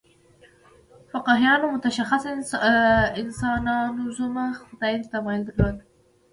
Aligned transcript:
فقیهانو 1.11 1.71
متشخص 1.75 2.23
انسانوزمه 3.17 4.47
خدای 4.53 4.95
ته 5.01 5.09
تمایل 5.09 5.43
درلود. 5.43 5.83